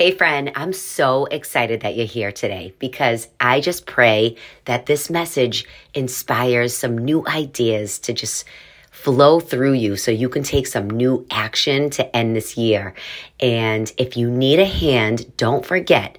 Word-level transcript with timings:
Hey, 0.00 0.12
friend, 0.12 0.50
I'm 0.54 0.72
so 0.72 1.26
excited 1.26 1.82
that 1.82 1.94
you're 1.94 2.06
here 2.06 2.32
today 2.32 2.72
because 2.78 3.28
I 3.38 3.60
just 3.60 3.84
pray 3.84 4.36
that 4.64 4.86
this 4.86 5.10
message 5.10 5.66
inspires 5.92 6.74
some 6.74 6.96
new 6.96 7.22
ideas 7.26 7.98
to 7.98 8.14
just 8.14 8.46
flow 8.90 9.40
through 9.40 9.74
you 9.74 9.96
so 9.96 10.10
you 10.10 10.30
can 10.30 10.42
take 10.42 10.66
some 10.66 10.88
new 10.88 11.26
action 11.30 11.90
to 11.90 12.16
end 12.16 12.34
this 12.34 12.56
year. 12.56 12.94
And 13.40 13.92
if 13.98 14.16
you 14.16 14.30
need 14.30 14.58
a 14.58 14.64
hand, 14.64 15.36
don't 15.36 15.66
forget 15.66 16.16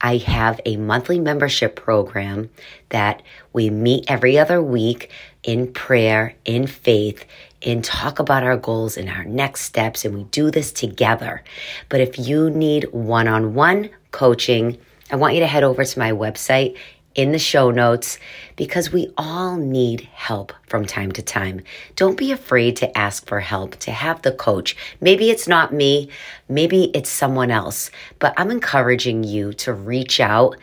I 0.00 0.18
have 0.18 0.60
a 0.64 0.76
monthly 0.76 1.18
membership 1.18 1.74
program 1.74 2.50
that 2.90 3.20
we 3.52 3.68
meet 3.68 4.04
every 4.06 4.38
other 4.38 4.62
week 4.62 5.10
in 5.42 5.72
prayer, 5.72 6.36
in 6.44 6.68
faith, 6.68 7.24
and 7.64 7.82
talk 7.82 8.18
about 8.18 8.42
our 8.42 8.56
goals 8.56 8.96
and 8.96 9.08
our 9.08 9.24
next 9.24 9.62
steps. 9.62 10.04
And 10.04 10.14
we 10.14 10.24
do 10.24 10.50
this 10.50 10.72
together. 10.72 11.42
But 11.88 12.00
if 12.00 12.18
you 12.18 12.50
need 12.50 12.84
one 12.92 13.26
on 13.26 13.54
one 13.54 13.90
coaching, 14.10 14.78
I 15.10 15.16
want 15.16 15.34
you 15.34 15.40
to 15.40 15.46
head 15.46 15.64
over 15.64 15.84
to 15.84 15.98
my 15.98 16.12
website 16.12 16.76
in 17.14 17.32
the 17.32 17.38
show 17.38 17.70
notes 17.70 18.18
because 18.56 18.92
we 18.92 19.12
all 19.16 19.56
need 19.56 20.00
help 20.12 20.52
from 20.66 20.84
time 20.84 21.12
to 21.12 21.22
time. 21.22 21.62
Don't 21.96 22.18
be 22.18 22.32
afraid 22.32 22.76
to 22.76 22.98
ask 22.98 23.26
for 23.26 23.40
help, 23.40 23.76
to 23.76 23.92
have 23.92 24.22
the 24.22 24.32
coach. 24.32 24.76
Maybe 25.00 25.30
it's 25.30 25.46
not 25.46 25.72
me, 25.72 26.08
maybe 26.48 26.90
it's 26.94 27.10
someone 27.10 27.50
else, 27.50 27.90
but 28.18 28.34
I'm 28.36 28.50
encouraging 28.50 29.24
you 29.24 29.52
to 29.54 29.72
reach 29.72 30.20
out 30.20 30.56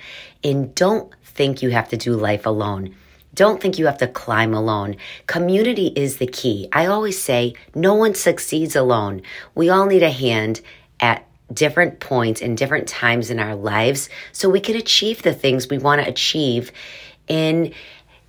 and 0.43 0.73
don't 0.75 1.13
think 1.23 1.61
you 1.61 1.69
have 1.69 1.89
to 1.89 1.97
do 1.97 2.15
life 2.15 2.45
alone. 2.45 2.95
Don't 3.33 3.61
think 3.61 3.79
you 3.79 3.85
have 3.85 3.97
to 3.99 4.07
climb 4.07 4.53
alone. 4.53 4.97
Community 5.27 5.87
is 5.95 6.17
the 6.17 6.27
key. 6.27 6.67
I 6.73 6.87
always 6.87 7.21
say 7.21 7.53
no 7.73 7.93
one 7.93 8.13
succeeds 8.13 8.75
alone. 8.75 9.21
We 9.55 9.69
all 9.69 9.85
need 9.85 10.03
a 10.03 10.11
hand 10.11 10.61
at 10.99 11.25
different 11.53 11.99
points 11.99 12.41
and 12.41 12.57
different 12.57 12.87
times 12.87 13.29
in 13.29 13.39
our 13.39 13.55
lives 13.55 14.09
so 14.31 14.49
we 14.49 14.59
can 14.59 14.75
achieve 14.75 15.21
the 15.21 15.33
things 15.33 15.69
we 15.69 15.77
want 15.77 16.01
to 16.01 16.09
achieve 16.09 16.71
and 17.27 17.73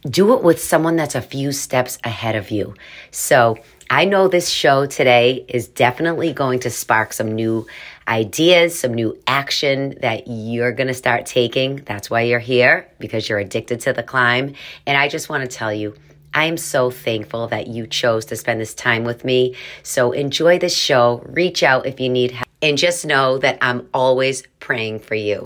do 0.09 0.35
it 0.35 0.43
with 0.43 0.61
someone 0.61 0.97
that's 0.97 1.15
a 1.15 1.23
few 1.23 1.53
steps 1.53 1.99
ahead 2.03 2.35
of 2.35 2.51
you. 2.51 2.75
So 3.11 3.59
I 3.89 4.05
know 4.05 4.27
this 4.27 4.49
show 4.49 4.87
today 4.87 5.45
is 5.49 5.69
definitely 5.69 6.33
going 6.33 6.61
to 6.61 6.71
spark 6.71 7.13
some 7.13 7.35
new 7.35 7.67
ideas, 8.09 8.79
some 8.79 8.95
new 8.95 9.19
action 9.27 9.97
that 10.01 10.25
you're 10.27 10.73
going 10.73 10.89
to 10.89 10.95
start 10.95 11.27
taking. 11.27 11.77
That's 11.87 12.11
why 12.11 12.23
you're 12.23 12.41
here 12.41 12.89
because 12.99 13.29
you're 13.29 13.39
addicted 13.39 13.81
to 13.81 13.93
the 13.93 14.03
climb. 14.03 14.55
And 14.87 14.97
I 14.97 15.09
just 15.09 15.29
want 15.29 15.49
to 15.49 15.57
tell 15.57 15.73
you, 15.73 15.95
I 16.35 16.47
am 16.47 16.57
so 16.57 16.91
thankful 16.91 17.49
that 17.49 17.67
you 17.67 17.87
chose 17.87 18.25
to 18.27 18.37
spend 18.37 18.61
this 18.61 18.75
time 18.75 19.05
with 19.05 19.25
me. 19.25 19.55
So 19.83 20.13
enjoy 20.13 20.59
this 20.59 20.77
show. 20.77 21.23
Reach 21.27 21.63
out 21.63 21.87
if 21.87 22.01
you 22.01 22.09
need 22.09 22.31
help. 22.33 22.47
And 22.63 22.79
just 22.79 23.05
know 23.05 23.39
that 23.39 23.59
I'm 23.61 23.89
always 23.93 24.45
praying 24.61 25.01
for 25.01 25.17
you. 25.17 25.43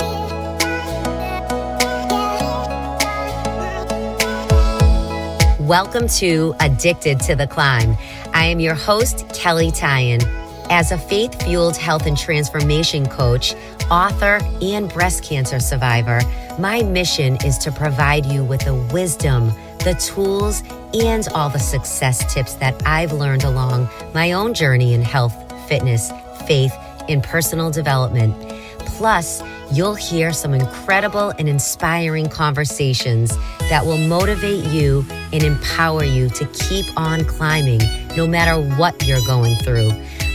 Welcome 5.59 6.07
to 6.09 6.55
Addicted 6.61 7.19
to 7.21 7.35
the 7.35 7.49
Climb. 7.49 7.97
I 8.33 8.45
am 8.45 8.61
your 8.61 8.75
host, 8.75 9.29
Kelley 9.35 9.73
Tyan. 9.73 10.46
As 10.69 10.91
a 10.91 10.99
faith 10.99 11.41
fueled 11.43 11.77
health 11.77 12.07
and 12.07 12.19
transformation 12.19 13.07
coach, 13.07 13.55
author, 13.89 14.41
and 14.61 14.93
breast 14.93 15.23
cancer 15.23 15.61
survivor, 15.61 16.21
my 16.59 16.83
mission 16.83 17.37
is 17.45 17.57
to 17.59 17.71
provide 17.71 18.27
you 18.27 18.43
with 18.43 18.63
the 18.63 18.75
wisdom, 18.93 19.53
the 19.85 19.95
tools, 19.95 20.65
and 20.93 21.29
all 21.35 21.49
the 21.49 21.61
success 21.61 22.33
tips 22.35 22.55
that 22.55 22.75
I've 22.85 23.13
learned 23.13 23.45
along 23.45 23.89
my 24.13 24.33
own 24.33 24.55
journey 24.55 24.93
in 24.93 25.03
health, 25.03 25.35
fitness, 25.69 26.11
faith, 26.49 26.75
and 27.09 27.23
personal 27.23 27.71
development. 27.71 28.35
Plus, 28.81 29.43
you'll 29.71 29.95
hear 29.95 30.33
some 30.33 30.53
incredible 30.53 31.33
and 31.39 31.49
inspiring 31.49 32.29
conversations 32.29 33.37
that 33.69 33.87
will 33.87 33.99
motivate 33.99 34.65
you 34.65 35.07
and 35.33 35.45
empower 35.45 36.03
you 36.03 36.29
to 36.31 36.45
keep 36.47 36.87
on 36.97 37.25
climbing 37.25 37.81
no 38.17 38.27
matter 38.27 38.61
what 38.77 39.07
you're 39.07 39.25
going 39.27 39.55
through. 39.57 39.91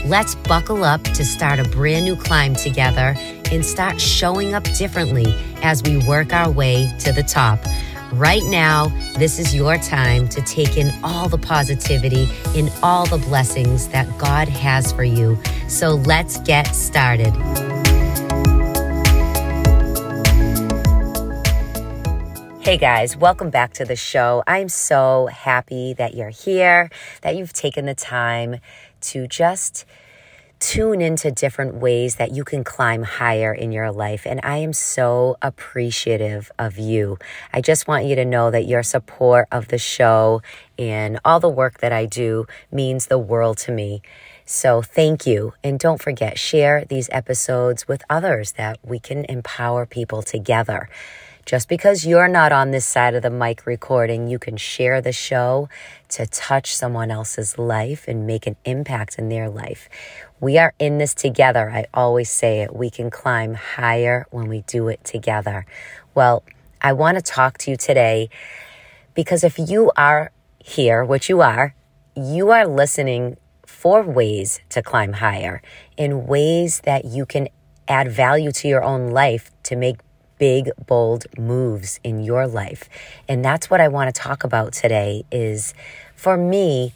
Let's 0.06 0.34
buckle 0.34 0.84
up 0.84 1.04
to 1.04 1.24
start 1.24 1.60
a 1.60 1.64
brand 1.64 2.06
new 2.06 2.16
climb 2.16 2.56
together 2.56 3.14
and 3.52 3.64
start 3.64 4.02
showing 4.02 4.56
up 4.56 4.64
differently 4.64 5.36
as 5.62 5.84
we 5.84 5.98
work 6.08 6.34
our 6.34 6.50
way 6.50 6.92
to 7.02 7.12
the 7.12 7.22
top. 7.22 7.60
Right 8.12 8.42
now, 8.46 8.88
this 9.20 9.38
is 9.38 9.54
your 9.54 9.78
time 9.78 10.28
to 10.30 10.42
take 10.42 10.76
in 10.76 10.92
all 11.04 11.30
the 11.30 11.38
positivity 11.38 12.28
and 12.58 12.74
all 12.82 13.06
the 13.06 13.20
blessings 13.20 13.90
that 13.90 14.08
God 14.18 14.48
has 14.48 14.92
for 14.92 15.04
you. 15.04 15.38
So 15.68 15.90
let's 15.90 16.40
get 16.40 16.66
started. 16.76 17.32
Hey 22.62 22.78
guys, 22.78 23.18
welcome 23.18 23.50
back 23.50 23.74
to 23.74 23.86
the 23.86 23.96
show. 23.96 24.44
I'm 24.48 24.70
so 24.70 25.28
happy 25.28 25.94
that 25.94 26.14
you're 26.14 26.30
here, 26.30 26.90
that 27.22 27.36
you've 27.36 27.54
taken 27.54 27.86
the 27.86 27.96
time 27.96 28.62
to 29.02 29.28
just 29.28 29.86
tune 30.62 31.02
into 31.02 31.32
different 31.32 31.74
ways 31.74 32.16
that 32.16 32.32
you 32.32 32.44
can 32.44 32.64
climb 32.64 33.02
higher 33.02 33.52
in 33.52 33.72
your 33.72 33.92
life. 33.92 34.28
And 34.28 34.40
I 34.44 34.58
am 34.58 34.74
so 34.74 35.36
appreciative 35.42 36.52
of 36.60 36.78
you. 36.78 37.18
I 37.52 37.62
just 37.62 37.88
want 37.88 38.06
you 38.06 38.16
to 38.16 38.24
know 38.24 38.52
that 38.52 38.68
your 38.68 38.84
support 38.84 39.48
of 39.52 39.70
the 39.70 39.80
show 39.80 40.44
and 40.78 41.20
all 41.26 41.40
the 41.40 41.50
work 41.50 41.80
that 41.80 41.92
I 41.92 42.06
do 42.06 42.46
means 42.72 43.08
the 43.08 43.18
world 43.18 43.58
to 43.60 43.72
me. 43.72 44.04
So 44.46 44.84
thank 44.84 45.26
you. 45.26 45.54
And 45.64 45.80
don't 45.80 46.02
forget, 46.02 46.38
share 46.38 46.86
these 46.86 47.10
episodes 47.12 47.88
with 47.88 48.04
others 48.08 48.54
that 48.54 48.78
we 48.84 49.00
can 49.00 49.26
empower 49.26 49.88
people 49.88 50.22
together. 50.22 50.90
Just 51.46 51.68
because 51.68 52.06
you're 52.06 52.28
not 52.28 52.52
on 52.52 52.72
this 52.72 52.86
side 52.86 53.16
of 53.16 53.24
the 53.24 53.30
mic 53.30 53.66
recording, 53.66 54.28
you 54.28 54.38
can 54.38 54.58
share 54.58 55.02
the 55.02 55.12
show 55.12 55.70
to 56.10 56.28
touch 56.28 56.76
someone 56.76 57.10
else's 57.10 57.58
life 57.58 58.08
and 58.08 58.28
make 58.28 58.46
an 58.46 58.56
impact 58.64 59.18
in 59.18 59.30
their 59.30 59.50
life. 59.50 59.90
We 60.40 60.58
are 60.60 60.74
in 60.78 61.00
this 61.00 61.14
together. 61.14 61.72
I 61.72 61.86
always 61.94 62.30
say 62.30 62.62
it. 62.62 62.76
We 62.76 62.90
can 62.90 63.10
climb 63.10 63.56
higher 63.56 64.28
when 64.30 64.48
we 64.48 64.62
do 64.62 64.88
it 64.88 65.04
together. 65.04 65.66
Well, 66.14 66.44
I 66.82 66.94
want 66.94 67.18
to 67.18 67.24
talk 67.24 67.58
to 67.60 67.72
you 67.72 67.78
today 67.78 68.30
because 69.14 69.44
if 69.44 69.58
you 69.58 69.92
are 69.98 70.32
here, 70.60 71.04
which 71.04 71.28
you 71.28 71.42
are, 71.42 71.76
you 72.16 72.52
are 72.52 72.68
listening 72.68 73.38
for 73.66 74.04
ways 74.04 74.62
to 74.70 74.82
climb 74.84 75.14
higher 75.14 75.62
in 75.98 76.28
ways 76.28 76.82
that 76.82 77.06
you 77.06 77.26
can 77.26 77.50
add 77.88 78.12
value 78.12 78.52
to 78.52 78.68
your 78.68 78.84
own 78.84 79.10
life 79.10 79.52
to 79.64 79.76
make 79.76 79.98
big 80.42 80.72
bold 80.88 81.28
moves 81.38 82.00
in 82.04 82.24
your 82.24 82.48
life. 82.48 82.90
And 83.30 83.46
that's 83.46 83.70
what 83.70 83.80
I 83.80 83.88
want 83.90 84.14
to 84.14 84.20
talk 84.20 84.44
about 84.44 84.74
today 84.74 85.24
is 85.32 85.76
for 86.16 86.36
me, 86.36 86.96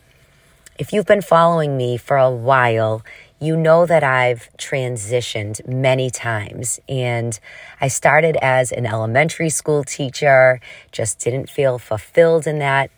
if 0.80 0.92
you've 0.92 1.06
been 1.06 1.22
following 1.22 1.78
me 1.78 1.96
for 1.96 2.18
a 2.18 2.32
while, 2.32 3.04
you 3.40 3.56
know 3.56 3.86
that 3.86 4.04
I've 4.04 4.50
transitioned 4.58 5.68
many 5.68 6.10
times. 6.10 6.80
And 6.90 7.40
I 7.80 7.88
started 7.88 8.36
as 8.38 8.72
an 8.72 8.88
elementary 8.88 9.52
school 9.52 9.84
teacher, 9.84 10.60
just 10.92 11.20
didn't 11.20 11.48
feel 11.48 11.78
fulfilled 11.78 12.48
in 12.48 12.58
that 12.58 12.90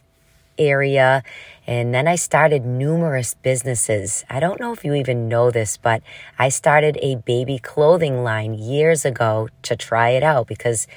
area. 0.58 1.24
And 1.66 1.94
then 1.94 2.08
I 2.08 2.16
started 2.16 2.66
numerous 2.66 3.34
businesses. 3.36 4.24
I 4.30 4.40
don't 4.40 4.60
know 4.60 4.72
if 4.72 4.86
you 4.86 4.94
even 4.94 5.28
know 5.28 5.52
this, 5.52 5.78
but 5.78 6.02
I 6.40 6.50
started 6.50 6.98
a 7.02 7.16
baby 7.18 7.60
clothing 7.60 8.24
line 8.24 8.54
years 8.54 9.06
ago 9.06 9.50
to 9.64 9.76
try 9.76 10.10
it 10.12 10.24
out 10.24 10.48
because 10.48 10.88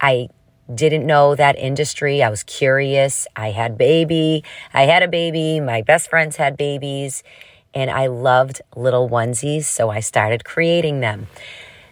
I 0.00 0.28
didn't 0.72 1.06
know 1.06 1.34
that 1.34 1.56
industry. 1.58 2.22
I 2.22 2.30
was 2.30 2.42
curious. 2.42 3.26
I 3.36 3.50
had 3.50 3.76
baby. 3.76 4.44
I 4.72 4.82
had 4.82 5.02
a 5.02 5.08
baby. 5.08 5.60
My 5.60 5.82
best 5.82 6.08
friends 6.08 6.36
had 6.36 6.56
babies 6.56 7.22
and 7.74 7.90
I 7.90 8.06
loved 8.06 8.62
little 8.76 9.08
onesies. 9.10 9.64
So 9.64 9.90
I 9.90 10.00
started 10.00 10.44
creating 10.44 11.00
them. 11.00 11.26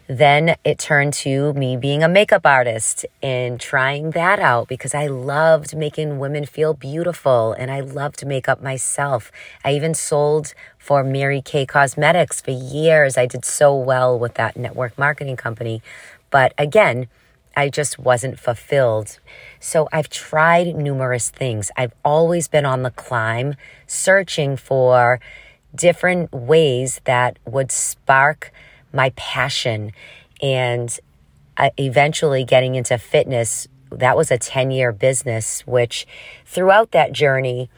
Then 0.09 0.56
it 0.65 0.79
turned 0.79 1.12
to 1.15 1.53
me 1.53 1.76
being 1.76 2.03
a 2.03 2.09
makeup 2.09 2.44
artist 2.44 3.06
and 3.23 3.61
trying 3.61 4.11
that 4.11 4.41
out 4.41 4.69
because 4.69 4.94
I 4.94 5.06
loved 5.06 5.76
making 5.76 6.19
women 6.19 6.44
feel 6.44 6.75
beautiful 6.75 7.53
and 7.53 7.71
I 7.71 7.81
loved 7.81 8.26
makeup 8.26 8.61
myself. 8.61 9.31
I 9.65 9.75
even 9.75 9.94
sold 9.94 10.55
for 10.76 11.05
Mary 11.05 11.41
Kay 11.41 11.67
Cosmetics 11.67 12.41
for 12.41 12.50
years. 12.50 13.17
I 13.17 13.26
did 13.26 13.44
so 13.44 13.75
well 13.76 14.19
with 14.19 14.35
that 14.35 14.56
network 14.56 14.99
marketing 14.99 15.37
company. 15.37 15.82
But 16.31 16.53
again, 16.59 17.06
I 17.56 17.69
just 17.69 17.99
wasn't 17.99 18.41
fulfilled. 18.41 19.19
So 19.61 19.88
I've 19.93 20.09
tried 20.09 20.75
numerous 20.75 21.31
things. 21.31 21.71
I've 21.76 21.93
always 22.05 22.49
been 22.49 22.65
on 22.65 22.82
the 22.82 22.91
climb, 22.91 23.55
searching 23.87 24.56
for 24.56 25.21
different 25.75 26.32
ways 26.32 27.00
that 27.05 27.38
would 27.44 27.71
spark 27.71 28.53
my 28.93 29.11
passion 29.17 29.93
and 30.41 30.99
uh, 31.56 31.71
eventually 31.79 32.44
getting 32.44 32.75
into 32.75 32.99
fitness. 32.99 33.69
That 33.91 34.17
was 34.17 34.31
a 34.31 34.39
10 34.39 34.71
year 34.71 34.93
business, 34.93 35.67
which 35.67 36.06
throughout 36.47 36.93
that 36.93 37.12
journey, 37.12 37.71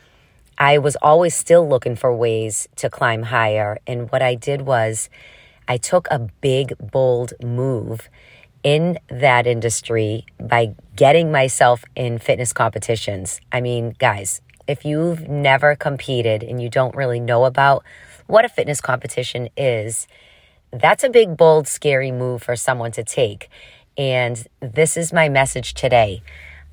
I 0.57 0.79
was 0.79 0.97
always 1.03 1.35
still 1.35 1.69
looking 1.69 1.97
for 1.97 2.15
ways 2.15 2.69
to 2.77 2.89
climb 2.89 3.25
higher. 3.25 3.79
And 3.87 4.11
what 4.11 4.23
I 4.23 4.37
did 4.37 4.63
was, 4.63 5.11
I 5.67 5.79
took 5.79 6.07
a 6.11 6.19
big, 6.41 6.75
bold 6.79 7.33
move 7.43 8.09
in 8.63 8.99
that 9.09 9.47
industry 9.47 10.25
by 10.39 10.75
getting 10.95 11.33
myself 11.33 11.85
in 11.97 12.19
fitness 12.19 12.53
competitions. 12.53 13.41
I 13.53 13.61
mean, 13.61 13.95
guys, 13.99 14.41
if 14.67 14.85
you've 14.85 15.29
never 15.29 15.75
competed 15.75 16.43
and 16.43 16.63
you 16.63 16.69
don't 16.69 16.95
really 16.95 17.21
know 17.21 17.45
about 17.45 17.85
what 18.27 18.45
a 18.45 18.49
fitness 18.49 18.81
competition 18.81 19.49
is, 19.57 20.07
that's 20.81 21.05
a 21.05 21.09
big, 21.09 21.37
bold, 21.37 21.69
scary 21.69 22.11
move 22.11 22.43
for 22.43 22.57
someone 22.57 22.93
to 22.93 23.05
take. 23.05 23.49
And 23.97 24.45
this 24.61 24.97
is 24.97 25.13
my 25.13 25.29
message 25.29 25.75
today. 25.75 26.23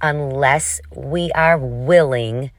Unless 0.02 0.82
we 0.96 1.32
are 1.34 1.58
willing 1.58 2.52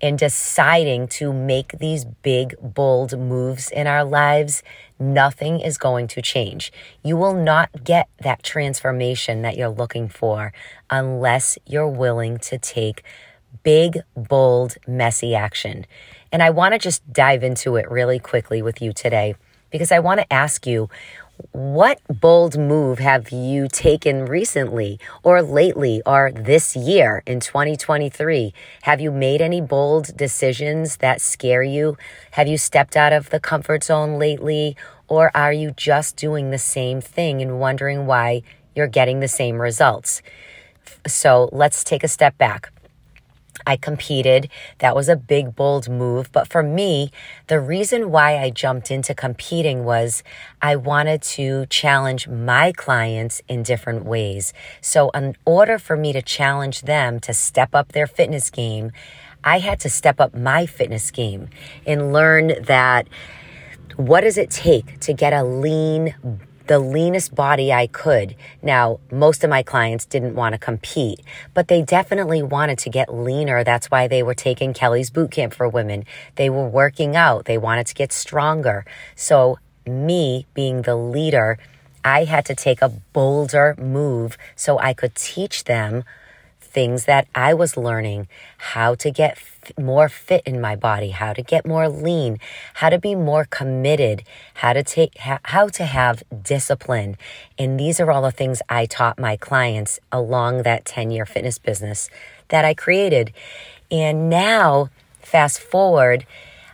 and 0.00 0.18
deciding 0.18 1.08
to 1.08 1.32
make 1.32 1.78
these 1.78 2.04
big, 2.04 2.54
bold 2.60 3.18
moves 3.18 3.70
in 3.70 3.86
our 3.86 4.04
lives, 4.04 4.62
nothing 4.98 5.60
is 5.60 5.78
going 5.78 6.06
to 6.08 6.22
change. 6.22 6.72
You 7.02 7.16
will 7.16 7.34
not 7.34 7.70
get 7.82 8.08
that 8.20 8.42
transformation 8.42 9.42
that 9.42 9.56
you're 9.56 9.68
looking 9.68 10.08
for 10.08 10.52
unless 10.90 11.58
you're 11.66 11.88
willing 11.88 12.38
to 12.38 12.58
take 12.58 13.02
big, 13.64 13.98
bold, 14.14 14.76
messy 14.86 15.34
action. 15.34 15.86
And 16.30 16.42
I 16.42 16.50
want 16.50 16.74
to 16.74 16.78
just 16.78 17.12
dive 17.12 17.42
into 17.42 17.76
it 17.76 17.90
really 17.90 18.18
quickly 18.18 18.62
with 18.62 18.80
you 18.82 18.92
today 18.92 19.34
because 19.74 19.90
I 19.90 19.98
want 19.98 20.20
to 20.20 20.32
ask 20.32 20.68
you 20.68 20.88
what 21.50 22.00
bold 22.08 22.56
move 22.56 23.00
have 23.00 23.30
you 23.30 23.66
taken 23.66 24.24
recently 24.24 25.00
or 25.24 25.42
lately 25.42 26.00
or 26.06 26.30
this 26.30 26.76
year 26.76 27.24
in 27.26 27.40
2023? 27.40 28.54
Have 28.82 29.00
you 29.00 29.10
made 29.10 29.42
any 29.42 29.60
bold 29.60 30.16
decisions 30.16 30.98
that 30.98 31.20
scare 31.20 31.64
you? 31.64 31.98
Have 32.30 32.46
you 32.46 32.56
stepped 32.56 32.96
out 32.96 33.12
of 33.12 33.30
the 33.30 33.40
comfort 33.40 33.82
zone 33.82 34.16
lately? 34.16 34.76
Or 35.08 35.36
are 35.36 35.52
you 35.52 35.72
just 35.72 36.14
doing 36.14 36.52
the 36.52 36.58
same 36.58 37.00
thing 37.00 37.42
and 37.42 37.58
wondering 37.58 38.06
why 38.06 38.42
you're 38.76 38.86
getting 38.86 39.18
the 39.18 39.26
same 39.26 39.60
results? 39.60 40.22
So 41.04 41.48
let's 41.50 41.82
take 41.82 42.04
a 42.04 42.08
step 42.08 42.38
back. 42.38 42.73
I 43.66 43.76
competed. 43.76 44.48
That 44.78 44.94
was 44.94 45.08
a 45.08 45.16
big, 45.16 45.54
bold 45.56 45.88
move. 45.88 46.30
But 46.32 46.48
for 46.48 46.62
me, 46.62 47.10
the 47.46 47.60
reason 47.60 48.10
why 48.10 48.38
I 48.38 48.50
jumped 48.50 48.90
into 48.90 49.14
competing 49.14 49.84
was 49.84 50.22
I 50.60 50.76
wanted 50.76 51.22
to 51.22 51.66
challenge 51.66 52.28
my 52.28 52.72
clients 52.72 53.42
in 53.48 53.62
different 53.62 54.04
ways. 54.04 54.52
So, 54.80 55.10
in 55.10 55.36
order 55.44 55.78
for 55.78 55.96
me 55.96 56.12
to 56.12 56.22
challenge 56.22 56.82
them 56.82 57.20
to 57.20 57.32
step 57.32 57.74
up 57.74 57.92
their 57.92 58.06
fitness 58.06 58.50
game, 58.50 58.92
I 59.42 59.58
had 59.58 59.78
to 59.80 59.90
step 59.90 60.20
up 60.20 60.34
my 60.34 60.66
fitness 60.66 61.10
game 61.10 61.48
and 61.86 62.12
learn 62.12 62.62
that 62.62 63.08
what 63.96 64.22
does 64.22 64.38
it 64.38 64.50
take 64.50 64.98
to 65.00 65.12
get 65.12 65.32
a 65.32 65.44
lean, 65.44 66.14
the 66.66 66.78
leanest 66.78 67.34
body 67.34 67.72
I 67.72 67.86
could. 67.86 68.34
Now, 68.62 69.00
most 69.10 69.44
of 69.44 69.50
my 69.50 69.62
clients 69.62 70.06
didn't 70.06 70.34
want 70.34 70.54
to 70.54 70.58
compete, 70.58 71.20
but 71.52 71.68
they 71.68 71.82
definitely 71.82 72.42
wanted 72.42 72.78
to 72.78 72.90
get 72.90 73.14
leaner. 73.14 73.64
That's 73.64 73.90
why 73.90 74.08
they 74.08 74.22
were 74.22 74.34
taking 74.34 74.72
Kelley's 74.72 75.10
boot 75.10 75.30
camp 75.30 75.54
for 75.54 75.68
women. 75.68 76.04
They 76.36 76.48
were 76.48 76.68
working 76.68 77.16
out. 77.16 77.44
They 77.44 77.58
wanted 77.58 77.86
to 77.88 77.94
get 77.94 78.12
stronger. 78.12 78.84
So 79.14 79.58
me 79.86 80.46
being 80.54 80.82
the 80.82 80.96
leader, 80.96 81.58
I 82.04 82.24
had 82.24 82.44
to 82.46 82.54
take 82.54 82.82
a 82.82 82.88
bolder 82.88 83.74
move 83.78 84.36
so 84.56 84.78
I 84.78 84.94
could 84.94 85.14
teach 85.14 85.64
them 85.64 86.04
things 86.74 87.06
that 87.06 87.28
I 87.34 87.54
was 87.54 87.78
learning 87.78 88.28
how 88.58 88.96
to 88.96 89.10
get 89.10 89.32
f- 89.32 89.72
more 89.78 90.08
fit 90.10 90.42
in 90.44 90.60
my 90.60 90.76
body, 90.76 91.10
how 91.10 91.32
to 91.32 91.42
get 91.42 91.66
more 91.66 91.88
lean, 91.88 92.38
how 92.74 92.90
to 92.90 92.98
be 92.98 93.14
more 93.14 93.46
committed, 93.46 94.24
how 94.54 94.74
to 94.74 94.82
take, 94.82 95.16
ha- 95.18 95.40
how 95.44 95.68
to 95.68 95.84
have 95.86 96.24
discipline. 96.42 97.16
And 97.58 97.80
these 97.80 98.00
are 98.00 98.10
all 98.10 98.22
the 98.22 98.32
things 98.32 98.60
I 98.68 98.86
taught 98.86 99.18
my 99.18 99.36
clients 99.36 100.00
along 100.12 100.64
that 100.64 100.84
10 100.84 101.12
year 101.12 101.26
fitness 101.26 101.58
business 101.58 102.10
that 102.48 102.64
I 102.66 102.74
created. 102.74 103.32
And 103.90 104.28
now, 104.28 104.90
fast 105.20 105.60
forward, 105.60 106.26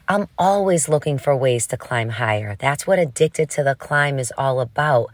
I'm 0.09 0.27
always 0.39 0.89
looking 0.89 1.19
for 1.19 1.37
ways 1.37 1.69
to 1.69 1.77
climb 1.77 2.09
higher. 2.11 2.57
That's 2.59 2.87
what 2.87 2.99
Addicted 2.99 3.49
to 3.51 3.63
the 3.63 3.77
Climb 3.77 4.19
is 4.19 4.33
all 4.37 4.61
about. 4.61 5.11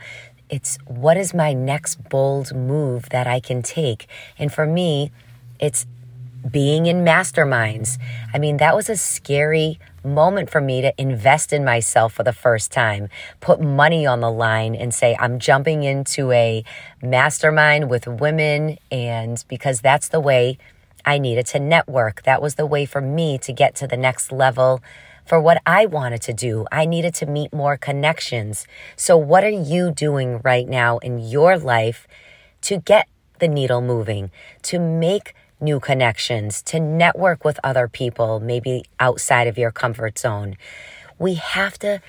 It's 0.48 0.78
what 0.86 1.16
is 1.16 1.34
my 1.34 1.52
next 1.52 2.08
bold 2.08 2.54
move 2.54 3.08
that 3.10 3.26
I 3.26 3.40
can 3.40 3.62
take? 3.62 4.06
And 4.38 4.52
for 4.52 4.66
me, 4.66 5.10
it's 5.58 5.86
being 6.50 6.86
in 6.86 7.04
masterminds. 7.04 7.98
I 8.32 8.38
mean, 8.38 8.58
that 8.58 8.76
was 8.76 8.88
a 8.88 8.96
scary 8.96 9.78
moment 10.04 10.48
for 10.48 10.60
me 10.60 10.80
to 10.82 10.92
invest 11.00 11.52
in 11.52 11.64
myself 11.64 12.12
for 12.12 12.22
the 12.22 12.32
first 12.32 12.70
time, 12.70 13.08
put 13.40 13.60
money 13.60 14.06
on 14.06 14.20
the 14.20 14.30
line 14.30 14.74
and 14.74 14.94
say, 14.94 15.16
I'm 15.18 15.38
jumping 15.38 15.82
into 15.82 16.30
a 16.30 16.64
mastermind 17.02 17.90
with 17.90 18.06
women. 18.06 18.78
And 18.90 19.44
because 19.48 19.80
that's 19.80 20.08
the 20.08 20.20
way 20.20 20.58
I 21.04 21.18
needed 21.18 21.46
to 21.46 21.58
network, 21.58 22.22
that 22.22 22.40
was 22.40 22.54
the 22.54 22.66
way 22.66 22.86
for 22.86 23.00
me 23.00 23.38
to 23.38 23.52
get 23.52 23.74
to 23.76 23.86
the 23.86 23.96
next 23.96 24.30
level 24.30 24.82
for 25.26 25.40
what 25.40 25.60
I 25.66 25.86
wanted 25.86 26.22
to 26.22 26.32
do. 26.32 26.66
I 26.70 26.86
needed 26.86 27.14
to 27.16 27.26
meet 27.26 27.52
more 27.52 27.76
connections. 27.76 28.66
So, 28.96 29.16
what 29.16 29.44
are 29.44 29.48
you 29.48 29.90
doing 29.90 30.40
right 30.42 30.68
now 30.68 30.98
in 30.98 31.18
your 31.18 31.58
life 31.58 32.06
to 32.62 32.78
get 32.78 33.08
the 33.38 33.48
needle 33.48 33.82
moving, 33.82 34.30
to 34.62 34.78
make 34.78 35.34
new 35.60 35.80
connections, 35.80 36.62
to 36.62 36.80
network 36.80 37.44
with 37.44 37.58
other 37.64 37.88
people, 37.88 38.40
maybe 38.40 38.84
outside 39.00 39.46
of 39.46 39.58
your 39.58 39.72
comfort 39.72 40.18
zone? 40.18 40.56
We 41.18 41.34
have 41.34 41.78
to 41.80 42.00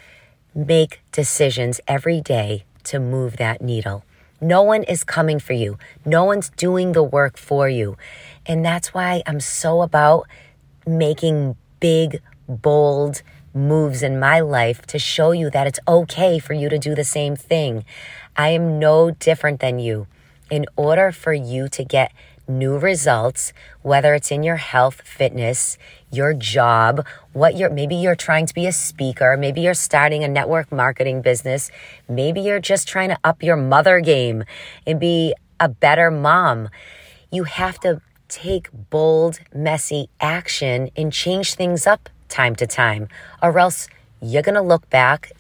make 0.54 1.02
decisions 1.12 1.82
every 1.88 2.22
day 2.22 2.66
to 2.84 3.00
move 3.00 3.38
that 3.38 3.62
needle. 3.62 4.04
No 4.40 4.62
one 4.62 4.84
is 4.84 5.04
coming 5.04 5.40
for 5.40 5.54
you. 5.54 5.80
No 6.06 6.24
one's 6.24 6.50
doing 6.50 6.92
the 6.92 7.04
work 7.04 7.38
for 7.38 7.68
you. 7.68 7.98
And 8.46 8.64
that's 8.64 8.94
why 8.94 9.24
I'm 9.26 9.40
so 9.40 9.82
about 9.82 10.28
making 10.86 11.56
big 11.80 12.22
bold 12.48 13.22
moves 13.54 14.04
in 14.04 14.20
my 14.20 14.40
life 14.40 14.86
to 14.88 15.00
show 15.00 15.32
you 15.32 15.50
that 15.50 15.68
it's 15.68 15.80
okay 15.88 16.40
for 16.40 16.54
you 16.54 16.70
to 16.70 16.78
do 16.78 16.96
the 16.96 17.04
same 17.04 17.36
thing. 17.36 17.84
I 18.36 18.50
am 18.50 18.80
no 18.80 19.12
different 19.12 19.60
than 19.60 19.80
you. 19.80 20.08
In 20.50 20.66
order 20.76 21.12
for 21.12 21.34
you 21.34 21.68
to 21.70 21.84
get 21.84 22.14
new 22.48 22.78
results, 22.78 23.52
whether 23.82 24.14
it's 24.14 24.32
in 24.32 24.44
your 24.44 24.56
health, 24.56 25.02
fitness, 25.02 25.78
your 26.12 26.34
job, 26.34 27.06
what 27.34 27.58
you're, 27.58 27.70
maybe 27.70 27.96
you're 27.96 28.16
trying 28.16 28.46
to 28.46 28.54
be 28.54 28.66
a 28.66 28.72
speaker, 28.72 29.36
maybe 29.38 29.62
you're 29.62 29.74
starting 29.74 30.24
a 30.24 30.28
network 30.28 30.72
marketing 30.72 31.22
business, 31.22 31.70
maybe 32.08 32.40
you're 32.40 32.62
just 32.62 32.88
trying 32.88 33.10
to 33.10 33.18
up 33.24 33.44
your 33.44 33.58
mother 33.58 34.00
game 34.00 34.46
and 34.86 35.00
be 35.00 35.34
a 35.60 35.68
better 35.68 36.10
mom. 36.10 36.70
You 37.32 37.44
have 37.44 37.80
to 37.82 38.02
take 38.30 38.70
bold, 38.90 39.40
messy 39.54 40.10
action 40.22 40.90
and 40.96 41.12
change 41.12 41.56
things 41.56 41.86
up 41.86 42.10
time 42.30 42.56
to 42.58 42.68
time, 42.68 43.08
or 43.42 43.58
else 43.60 43.88
you're 44.22 44.42
going 44.42 44.56
to 44.56 44.62
look 44.62 44.90
back 44.90 45.32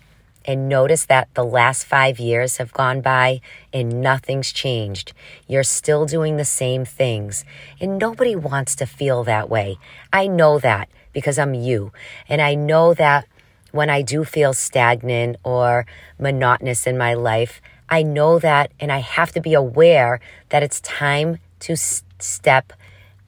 and 0.47 0.69
notice 0.69 1.05
that 1.05 1.27
the 1.33 1.43
last 1.43 1.83
five 1.83 2.19
years 2.19 2.57
have 2.57 2.71
gone 2.71 3.01
by 3.01 3.41
and 3.73 4.01
nothing's 4.01 4.53
changed. 4.53 5.11
You're 5.45 5.63
still 5.63 6.05
doing 6.05 6.37
the 6.37 6.45
same 6.45 6.85
things. 6.85 7.43
And 7.81 7.99
nobody 7.99 8.35
wants 8.35 8.75
to 8.77 8.85
feel 8.85 9.25
that 9.25 9.49
way. 9.49 9.77
I 10.13 10.27
know 10.27 10.57
that 10.59 10.87
because 11.11 11.37
I'm 11.37 11.53
you. 11.53 11.91
And 12.29 12.41
I 12.41 12.55
know 12.55 12.93
that 12.93 13.27
when 13.71 13.89
I 13.89 14.01
do 14.01 14.23
feel 14.23 14.53
stagnant 14.53 15.35
or 15.43 15.85
monotonous 16.17 16.87
in 16.87 16.97
my 16.97 17.13
life, 17.13 17.61
I 17.89 18.03
know 18.03 18.39
that 18.39 18.71
and 18.79 18.91
I 18.91 18.99
have 18.99 19.33
to 19.33 19.41
be 19.41 19.53
aware 19.53 20.21
that 20.49 20.63
it's 20.63 20.79
time 20.79 21.39
to 21.61 21.75
step 21.75 22.71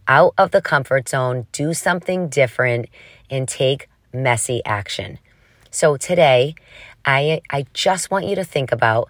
out 0.07 0.33
of 0.37 0.51
the 0.51 0.61
comfort 0.61 1.09
zone, 1.09 1.47
do 1.51 1.73
something 1.73 2.29
different, 2.29 2.87
and 3.29 3.47
take 3.47 3.89
messy 4.13 4.61
action. 4.65 5.19
So 5.71 5.97
today, 5.97 6.55
I, 7.05 7.41
I 7.49 7.65
just 7.73 8.09
want 8.09 8.25
you 8.25 8.35
to 8.35 8.43
think 8.43 8.71
about 8.71 9.09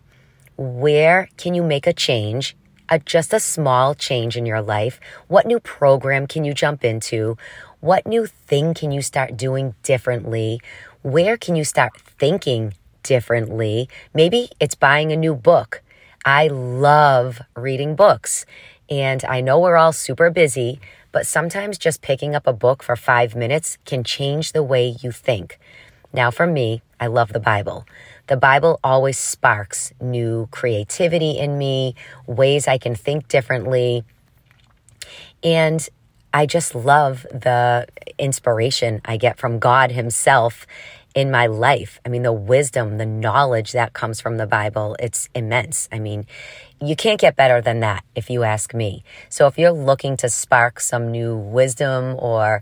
where 0.58 1.30
can 1.38 1.54
you 1.54 1.64
make 1.64 1.88
a 1.88 1.94
change, 1.94 2.56
a, 2.90 3.00
just 3.00 3.34
a 3.34 3.40
small 3.40 3.96
change 3.96 4.36
in 4.36 4.46
your 4.46 4.62
life? 4.62 5.00
What 5.28 5.46
new 5.46 5.60
program 5.60 6.28
can 6.28 6.44
you 6.44 6.54
jump 6.54 6.84
into? 6.84 7.38
What 7.80 8.06
new 8.06 8.26
thing 8.26 8.74
can 8.74 8.92
you 8.92 9.02
start 9.02 9.38
doing 9.38 9.74
differently? 9.84 10.60
Where 11.02 11.38
can 11.38 11.56
you 11.56 11.64
start 11.64 11.92
thinking 11.98 12.74
differently? 13.04 13.88
Maybe 14.14 14.50
it's 14.60 14.76
buying 14.76 15.14
a 15.14 15.18
new 15.18 15.34
book. 15.34 15.82
I 16.26 16.48
love 16.48 17.42
reading 17.56 17.96
books. 17.96 18.46
And 18.90 19.24
I 19.26 19.42
know 19.42 19.60
we're 19.60 19.78
all 19.78 19.94
super 19.94 20.30
busy, 20.30 20.80
but 21.12 21.28
sometimes 21.28 21.78
just 21.78 22.02
picking 22.02 22.36
up 22.36 22.48
a 22.48 22.54
book 22.54 22.82
for 22.82 22.96
five 22.96 23.36
minutes 23.36 23.78
can 23.86 24.04
change 24.04 24.52
the 24.52 24.64
way 24.64 24.96
you 25.02 25.12
think. 25.12 25.60
Now, 26.12 26.32
for 26.32 26.48
me, 26.48 26.82
I 27.00 27.08
love 27.08 27.34
the 27.34 27.40
Bible. 27.40 27.86
The 28.28 28.38
Bible 28.38 28.80
always 28.84 29.18
sparks 29.18 29.94
new 30.02 30.48
creativity 30.52 31.38
in 31.38 31.58
me, 31.58 31.96
ways 32.26 32.68
I 32.68 32.78
can 32.78 32.96
think 32.96 33.28
differently. 33.28 34.04
And 35.44 35.88
I 36.34 36.46
just 36.46 36.76
love 36.76 37.26
the 37.32 37.88
inspiration 38.18 39.02
I 39.06 39.18
get 39.18 39.38
from 39.38 39.60
God 39.60 39.92
Himself 39.92 40.68
in 41.16 41.32
my 41.32 41.48
life. 41.48 42.00
I 42.06 42.10
mean, 42.10 42.24
the 42.24 42.34
wisdom, 42.34 42.98
the 42.98 43.06
knowledge 43.06 43.72
that 43.72 43.94
comes 43.94 44.22
from 44.22 44.38
the 44.38 44.46
Bible, 44.46 44.96
it's 45.00 45.28
immense. 45.34 45.90
I 45.92 46.00
mean, 46.00 46.28
you 46.82 46.96
can't 46.96 47.20
get 47.20 47.36
better 47.36 47.62
than 47.62 47.82
that 47.82 48.04
if 48.16 48.30
you 48.30 48.44
ask 48.44 48.74
me. 48.74 49.04
So 49.30 49.48
if 49.48 49.58
you're 49.58 49.72
looking 49.72 50.18
to 50.18 50.30
spark 50.30 50.80
some 50.80 51.12
new 51.12 51.36
wisdom 51.36 52.16
or 52.18 52.62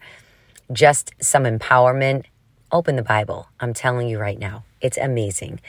just 0.72 1.14
some 1.22 1.44
empowerment, 1.44 2.26
open 2.72 2.96
the 2.96 3.04
Bible. 3.04 3.48
I'm 3.60 3.74
telling 3.74 4.08
you 4.08 4.20
right 4.20 4.40
now, 4.40 4.64
it's 4.82 4.98
amazing. 4.98 5.60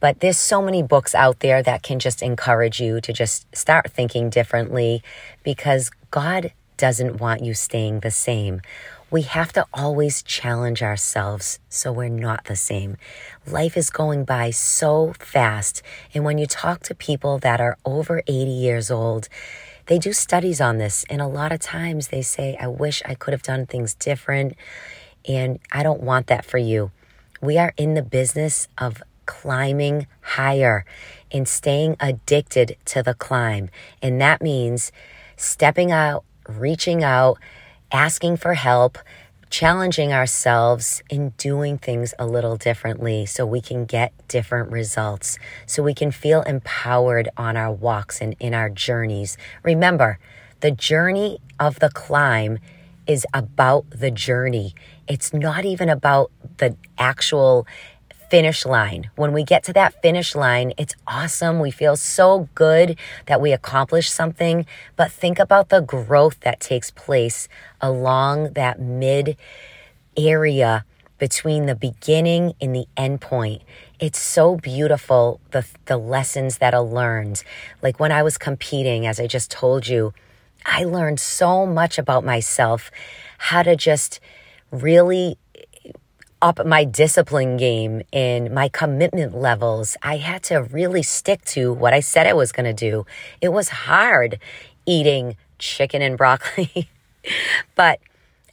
But 0.00 0.20
there's 0.20 0.38
so 0.38 0.60
many 0.60 0.82
books 0.82 1.14
out 1.14 1.40
there 1.40 1.62
that 1.62 1.82
can 1.82 2.00
just 2.00 2.22
encourage 2.22 2.80
you 2.80 3.00
to 3.02 3.12
just 3.12 3.46
start 3.54 3.90
thinking 3.92 4.30
differently 4.30 5.02
because 5.44 5.90
God 6.10 6.52
doesn't 6.76 7.20
want 7.20 7.44
you 7.44 7.54
staying 7.54 8.00
the 8.00 8.10
same. 8.10 8.60
We 9.12 9.22
have 9.22 9.52
to 9.52 9.66
always 9.74 10.22
challenge 10.22 10.82
ourselves 10.82 11.60
so 11.68 11.92
we're 11.92 12.08
not 12.08 12.46
the 12.46 12.56
same. 12.56 12.96
Life 13.46 13.76
is 13.76 13.90
going 13.90 14.24
by 14.24 14.48
so 14.48 15.12
fast. 15.18 15.82
And 16.14 16.24
when 16.24 16.38
you 16.38 16.46
talk 16.46 16.80
to 16.84 16.94
people 16.94 17.38
that 17.40 17.60
are 17.60 17.76
over 17.84 18.22
80 18.26 18.50
years 18.50 18.90
old, 18.90 19.28
they 19.84 19.98
do 19.98 20.14
studies 20.14 20.62
on 20.62 20.78
this. 20.78 21.04
And 21.10 21.20
a 21.20 21.26
lot 21.26 21.52
of 21.52 21.60
times 21.60 22.08
they 22.08 22.22
say, 22.22 22.56
I 22.58 22.68
wish 22.68 23.02
I 23.04 23.14
could 23.14 23.32
have 23.32 23.42
done 23.42 23.66
things 23.66 23.92
different. 23.92 24.54
And 25.28 25.58
I 25.70 25.82
don't 25.82 26.02
want 26.02 26.28
that 26.28 26.46
for 26.46 26.56
you. 26.56 26.90
We 27.42 27.58
are 27.58 27.74
in 27.76 27.92
the 27.92 28.02
business 28.02 28.66
of 28.78 29.02
climbing 29.26 30.06
higher 30.22 30.86
and 31.30 31.46
staying 31.46 31.96
addicted 32.00 32.78
to 32.86 33.02
the 33.02 33.12
climb. 33.12 33.68
And 34.00 34.18
that 34.22 34.40
means 34.40 34.90
stepping 35.36 35.92
out, 35.92 36.24
reaching 36.48 37.04
out, 37.04 37.36
asking 37.92 38.38
for 38.38 38.54
help, 38.54 38.98
challenging 39.50 40.12
ourselves 40.12 41.02
in 41.10 41.28
doing 41.36 41.76
things 41.76 42.14
a 42.18 42.26
little 42.26 42.56
differently 42.56 43.26
so 43.26 43.44
we 43.44 43.60
can 43.60 43.84
get 43.84 44.12
different 44.28 44.72
results, 44.72 45.38
so 45.66 45.82
we 45.82 45.92
can 45.92 46.10
feel 46.10 46.40
empowered 46.42 47.28
on 47.36 47.56
our 47.56 47.70
walks 47.70 48.20
and 48.22 48.34
in 48.40 48.54
our 48.54 48.70
journeys. 48.70 49.36
Remember, 49.62 50.18
the 50.60 50.70
journey 50.70 51.38
of 51.60 51.80
the 51.80 51.90
climb 51.90 52.58
is 53.06 53.26
about 53.34 53.84
the 53.90 54.10
journey. 54.10 54.74
It's 55.06 55.34
not 55.34 55.64
even 55.64 55.88
about 55.88 56.30
the 56.58 56.76
actual 56.96 57.66
finish 58.32 58.64
line. 58.64 59.10
When 59.14 59.34
we 59.34 59.44
get 59.44 59.62
to 59.64 59.74
that 59.74 60.00
finish 60.00 60.34
line, 60.34 60.72
it's 60.78 60.94
awesome. 61.06 61.60
We 61.60 61.70
feel 61.70 61.96
so 61.96 62.48
good 62.54 62.96
that 63.26 63.42
we 63.42 63.52
accomplished 63.52 64.10
something. 64.10 64.64
But 64.96 65.12
think 65.12 65.38
about 65.38 65.68
the 65.68 65.82
growth 65.82 66.40
that 66.40 66.58
takes 66.58 66.90
place 66.90 67.46
along 67.82 68.54
that 68.54 68.80
mid 68.80 69.36
area 70.16 70.86
between 71.18 71.66
the 71.66 71.74
beginning 71.74 72.54
and 72.58 72.74
the 72.74 72.86
end 72.96 73.20
point. 73.20 73.60
It's 74.00 74.18
so 74.18 74.56
beautiful, 74.56 75.38
the, 75.50 75.66
the 75.84 75.98
lessons 75.98 76.56
that 76.56 76.72
are 76.72 76.82
learned. 76.82 77.44
Like 77.82 78.00
when 78.00 78.12
I 78.12 78.22
was 78.22 78.38
competing, 78.38 79.06
as 79.06 79.20
I 79.20 79.26
just 79.26 79.50
told 79.50 79.86
you, 79.86 80.14
I 80.64 80.84
learned 80.84 81.20
so 81.20 81.66
much 81.66 81.98
about 81.98 82.24
myself, 82.24 82.90
how 83.36 83.62
to 83.62 83.76
just 83.76 84.20
really 84.70 85.36
up 86.42 86.66
my 86.66 86.84
discipline 86.84 87.56
game 87.56 88.02
and 88.12 88.52
my 88.52 88.68
commitment 88.68 89.34
levels. 89.34 89.96
I 90.02 90.16
had 90.16 90.42
to 90.44 90.62
really 90.64 91.02
stick 91.02 91.44
to 91.46 91.72
what 91.72 91.94
I 91.94 92.00
said 92.00 92.26
I 92.26 92.32
was 92.32 92.50
going 92.50 92.66
to 92.66 92.74
do. 92.74 93.06
It 93.40 93.50
was 93.50 93.68
hard 93.68 94.40
eating 94.84 95.36
chicken 95.58 96.02
and 96.02 96.18
broccoli, 96.18 96.88
but 97.76 98.00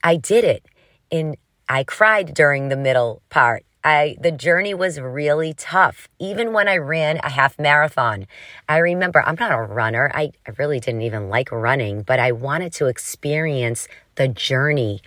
I 0.03 0.15
did 0.15 0.43
it. 0.43 0.63
And 1.11 1.35
I 1.67 1.83
cried 1.83 2.33
during 2.35 2.69
the 2.69 2.77
middle 2.77 3.21
part. 3.29 3.65
I 3.83 4.17
the 4.19 4.31
journey 4.31 4.73
was 4.73 4.99
really 4.99 5.53
tough. 5.53 6.09
Even 6.19 6.51
when 6.51 6.67
I 6.67 6.77
ran 6.77 7.17
a 7.23 7.29
half 7.29 7.57
marathon, 7.57 8.27
I 8.67 8.77
remember 8.77 9.23
I'm 9.25 9.37
not 9.39 9.51
a 9.51 9.61
runner. 9.61 10.11
I, 10.13 10.33
I 10.45 10.51
really 10.57 10.81
didn't 10.81 11.03
even 11.03 11.29
like 11.29 11.49
running, 11.51 12.03
but 12.03 12.19
I 12.19 12.33
wanted 12.33 12.73
to 12.73 12.87
experience 12.87 13.87
the 14.15 14.27
journey 14.27 15.01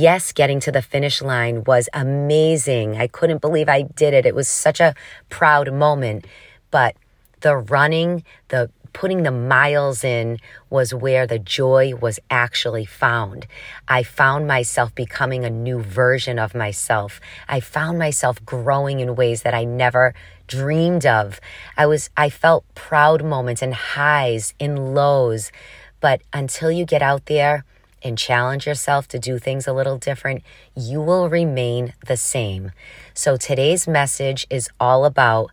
yes, 0.00 0.32
getting 0.32 0.60
to 0.60 0.72
the 0.72 0.82
finish 0.82 1.22
line 1.22 1.64
was 1.64 1.88
amazing. 1.92 2.96
I 2.96 3.06
couldn't 3.06 3.40
believe 3.40 3.68
I 3.68 3.82
did 3.82 4.14
it. 4.14 4.26
It 4.26 4.34
was 4.34 4.48
such 4.48 4.80
a 4.80 4.94
proud 5.28 5.72
moment. 5.72 6.26
But 6.70 6.96
the 7.40 7.56
running, 7.56 8.24
the 8.48 8.70
putting 8.92 9.24
the 9.24 9.30
miles 9.30 10.02
in 10.02 10.38
was 10.70 10.94
where 10.94 11.26
the 11.26 11.38
joy 11.38 11.94
was 11.94 12.18
actually 12.30 12.86
found. 12.86 13.46
I 13.86 14.02
found 14.02 14.46
myself 14.46 14.94
becoming 14.94 15.44
a 15.44 15.50
new 15.50 15.82
version 15.82 16.38
of 16.38 16.54
myself. 16.54 17.20
I 17.46 17.60
found 17.60 17.98
myself 17.98 18.42
growing 18.44 19.00
in 19.00 19.14
ways 19.14 19.42
that 19.42 19.52
I 19.52 19.64
never 19.64 20.14
dreamed 20.46 21.04
of. 21.04 21.40
I 21.76 21.86
was 21.86 22.08
I 22.16 22.30
felt 22.30 22.64
proud 22.74 23.22
moments 23.22 23.60
and 23.62 23.74
highs 23.74 24.54
and 24.58 24.94
lows. 24.94 25.52
But 26.00 26.22
until 26.32 26.70
you 26.70 26.86
get 26.86 27.02
out 27.02 27.26
there, 27.26 27.64
and 28.06 28.16
challenge 28.16 28.66
yourself 28.66 29.08
to 29.08 29.18
do 29.18 29.38
things 29.38 29.66
a 29.66 29.72
little 29.72 29.98
different, 29.98 30.42
you 30.76 31.00
will 31.00 31.28
remain 31.28 31.92
the 32.06 32.16
same. 32.16 32.70
So 33.12 33.36
today's 33.36 33.88
message 33.88 34.46
is 34.48 34.70
all 34.78 35.04
about 35.04 35.50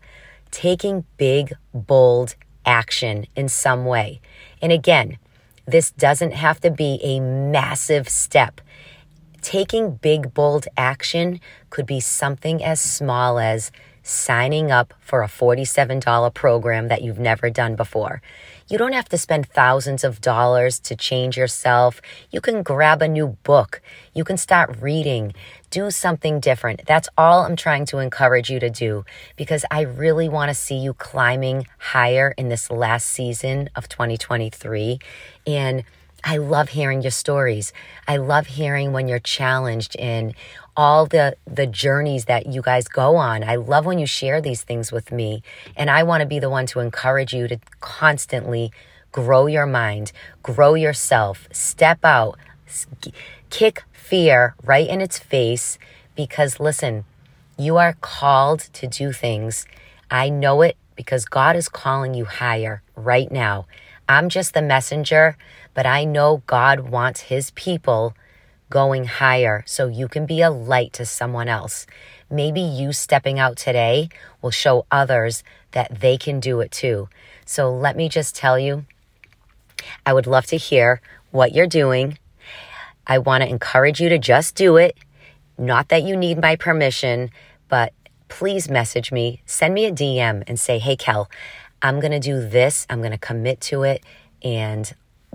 taking 0.51 1.05
big, 1.17 1.53
bold 1.74 2.36
action 2.65 3.25
in 3.36 3.50
some 3.50 3.86
way. 3.86 4.22
And 4.62 4.72
again, 4.72 5.17
this 5.65 5.91
doesn't 5.91 6.33
have 6.33 6.60
to 6.62 6.69
be 6.69 7.00
a 7.01 7.19
massive 7.19 8.07
step. 8.07 8.62
Taking 9.41 9.95
big, 9.95 10.33
bold 10.33 10.67
action 10.77 11.39
could 11.69 11.86
be 11.86 12.00
something 12.00 12.63
as 12.63 12.79
small 12.79 13.39
as 13.39 13.72
signing 14.03 14.72
up 14.72 14.93
for 15.00 15.24
a 15.24 15.27
$47 15.27 16.33
program 16.33 16.89
that 16.89 17.01
you've 17.01 17.19
never 17.19 17.50
done 17.50 17.75
before. 17.75 18.22
You 18.70 18.77
don't 18.77 18.93
have 18.93 19.10
to 19.10 19.17
spend 19.17 19.50
thousands 19.50 20.03
of 20.03 20.22
dollars 20.22 20.79
to 20.79 20.96
change 20.96 21.38
yourself. 21.38 22.01
You 22.32 22.41
can 22.41 22.63
grab 22.63 23.01
a 23.01 23.08
new 23.08 23.38
book. 23.43 23.82
You 24.13 24.24
can 24.24 24.38
start 24.38 24.77
reading. 24.79 25.34
Do 25.70 25.91
something 25.91 26.39
different. 26.39 26.82
That's 26.86 27.10
all 27.17 27.41
I'm 27.41 27.55
trying 27.55 27.86
to 27.88 27.98
encourage 27.98 28.50
you 28.50 28.60
to 28.60 28.70
do 28.70 29.05
because 29.36 29.65
I 29.70 29.82
really 29.82 30.29
want 30.29 30.50
to 30.50 30.55
see 30.55 30.77
you 30.77 30.93
climbing 30.93 31.67
higher 31.77 32.34
in 32.38 32.50
this 32.50 32.72
last 32.72 33.10
season 33.10 33.70
of 33.75 33.89
2023. 33.89 35.00
And 35.46 35.84
I 36.24 36.38
love 36.38 36.70
hearing 36.70 37.01
your 37.01 37.12
stories. 37.12 37.74
I 38.08 38.18
love 38.18 38.48
hearing 38.48 38.94
when 38.94 39.08
you're 39.08 39.20
challenged 39.20 39.96
in 39.96 40.34
all 40.75 41.06
the 41.06 41.36
the 41.46 41.68
journeys 41.68 42.25
that 42.25 42.48
you 42.48 42.62
guys 42.62 42.88
go 42.88 43.18
on. 43.18 43.44
I 43.44 43.56
love 43.58 43.86
when 43.86 44.00
you 44.00 44.08
share 44.08 44.42
these 44.42 44.63
things 44.63 44.92
with 44.92 45.12
me, 45.12 45.44
and 45.75 45.89
I 45.89 46.03
want 46.03 46.22
to 46.22 46.27
be 46.27 46.39
the 46.39 46.50
one 46.50 46.65
to 46.68 46.80
encourage 46.80 47.34
you 47.34 47.48
to 47.48 47.60
constantly 47.82 48.72
grow 49.12 49.46
your 49.48 49.65
mind, 49.65 50.12
grow 50.42 50.74
yourself, 50.74 51.48
step 51.51 52.00
out, 52.03 52.38
kick 53.50 53.84
fear 53.92 54.56
right 54.63 54.88
in 54.88 55.01
its 55.01 55.20
face 55.20 55.77
because 56.15 56.60
listen, 56.60 57.06
you 57.58 57.77
are 57.77 57.98
called 58.01 58.62
to 58.74 58.88
do 58.88 59.12
things. 59.12 59.65
I 60.10 60.30
know 60.30 60.62
it 60.62 60.77
because 60.96 61.25
God 61.25 61.56
is 61.56 61.70
calling 61.70 62.13
you 62.13 62.25
higher 62.25 62.82
right 62.96 63.32
now. 63.32 63.65
I'm 64.08 64.30
just 64.30 64.53
the 64.53 64.62
messenger, 64.62 65.38
but 65.74 65.86
I 65.86 66.03
know 66.03 66.44
God 66.46 66.82
wants 66.82 67.22
his 67.22 67.51
people 67.51 68.15
going 68.70 69.06
higher 69.06 69.63
so 69.68 69.88
you 69.88 70.08
can 70.08 70.25
be 70.25 70.42
a 70.42 70.50
light 70.50 70.94
to 70.94 71.06
someone 71.06 71.48
else. 71.48 71.86
Maybe 72.30 72.62
you 72.62 72.92
stepping 72.92 73.38
out 73.39 73.58
today 73.58 74.10
will 74.42 74.51
show 74.51 74.86
others 74.89 75.44
that 75.72 76.00
they 76.00 76.18
can 76.18 76.39
do 76.39 76.60
it 76.62 76.72
too. 76.72 77.10
So 77.46 77.72
let 77.72 77.96
me 77.96 78.10
just 78.10 78.36
tell 78.36 78.58
you, 78.58 78.86
I 80.06 80.13
would 80.13 80.27
love 80.27 80.46
to 80.48 80.58
hear 80.58 81.01
what 81.32 81.53
you're 81.53 81.68
doing. 81.68 82.18
I 83.06 83.18
want 83.18 83.44
to 83.44 83.50
encourage 83.50 84.00
you 84.00 84.10
to 84.10 84.18
just 84.18 84.56
do 84.56 84.77
it. 84.77 84.98
Not 85.58 85.89
that 85.89 86.03
you 86.03 86.15
need 86.15 86.42
my 86.42 86.56
permission, 86.56 87.30
but 87.68 87.94
please 88.27 88.70
message 88.70 89.12
me, 89.12 89.42
send 89.46 89.74
me 89.74 89.86
a 89.86 89.92
DM 89.92 90.44
and 90.48 90.60
say, 90.60 90.80
hey, 90.80 90.96
Kel, 90.96 91.30
I'm 91.82 92.00
going 92.00 92.12
to 92.12 92.20
do 92.20 92.48
this. 92.48 92.88
I'm 92.89 93.00
going 93.00 93.12
to 93.12 93.18
commit 93.18 93.62
to 93.62 93.84
it 93.84 94.03
and 94.42 94.92